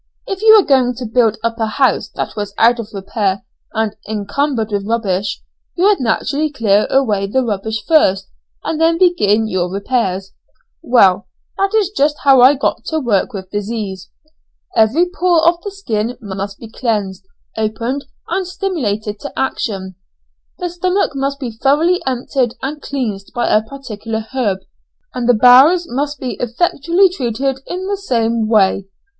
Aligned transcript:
If 0.25 0.41
you 0.41 0.55
were 0.57 0.65
going 0.65 0.95
to 0.95 1.05
build 1.05 1.37
up 1.43 1.59
a 1.59 1.67
house 1.67 2.09
that 2.15 2.35
was 2.35 2.55
out 2.57 2.79
of 2.79 2.89
repair 2.91 3.43
and 3.71 3.95
encumbered 4.09 4.71
with 4.71 4.87
rubbish, 4.87 5.43
you 5.75 5.83
would 5.83 5.99
naturally 5.99 6.49
clear 6.51 6.87
away 6.89 7.27
the 7.27 7.43
rubbish 7.43 7.85
first 7.87 8.27
and 8.63 8.81
then 8.81 8.97
begin 8.97 9.47
your 9.47 9.69
repairs. 9.71 10.33
Well, 10.81 11.27
that 11.59 11.75
is 11.75 11.91
just 11.91 12.15
how 12.23 12.41
I 12.41 12.55
go 12.55 12.77
to 12.85 12.99
work 12.99 13.31
with 13.31 13.51
disease. 13.51 14.09
Every 14.75 15.07
pore 15.07 15.47
of 15.47 15.61
the 15.61 15.69
skin 15.69 16.17
must 16.19 16.57
be 16.57 16.67
cleansed, 16.67 17.27
opened, 17.55 18.05
and 18.27 18.47
stimulated 18.47 19.19
to 19.19 19.31
action. 19.37 19.97
The 20.57 20.69
stomach 20.71 21.11
must 21.13 21.39
be 21.39 21.51
thoroughly 21.51 22.01
emptied 22.07 22.55
and 22.63 22.81
cleansed 22.81 23.33
by 23.35 23.49
a 23.55 23.61
particular 23.61 24.25
herb, 24.33 24.61
and 25.13 25.29
the 25.29 25.35
bowels 25.35 25.85
must 25.87 26.19
be 26.19 26.37
effectually 26.39 27.07
treated 27.07 27.59
in 27.67 27.85
the 27.85 27.97
same 27.97 28.47
way. 28.47 28.87